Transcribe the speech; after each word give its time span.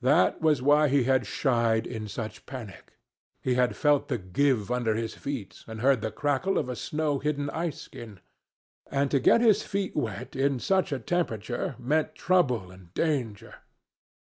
That 0.00 0.40
was 0.40 0.62
why 0.62 0.88
he 0.88 1.04
had 1.04 1.26
shied 1.26 1.86
in 1.86 2.08
such 2.08 2.46
panic. 2.46 2.94
He 3.42 3.52
had 3.52 3.76
felt 3.76 4.08
the 4.08 4.16
give 4.16 4.70
under 4.70 4.94
his 4.94 5.12
feet 5.14 5.62
and 5.66 5.82
heard 5.82 6.00
the 6.00 6.10
crackle 6.10 6.56
of 6.56 6.70
a 6.70 6.74
snow 6.74 7.18
hidden 7.18 7.50
ice 7.50 7.82
skin. 7.82 8.20
And 8.90 9.10
to 9.10 9.20
get 9.20 9.42
his 9.42 9.62
feet 9.62 9.94
wet 9.94 10.34
in 10.34 10.58
such 10.58 10.90
a 10.90 10.98
temperature 10.98 11.76
meant 11.78 12.14
trouble 12.14 12.70
and 12.70 12.94
danger. 12.94 13.56